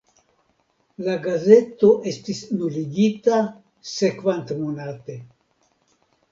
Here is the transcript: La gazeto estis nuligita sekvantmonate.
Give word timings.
La 1.07 1.17
gazeto 1.25 1.91
estis 2.13 2.41
nuligita 2.63 3.45
sekvantmonate. 3.93 5.23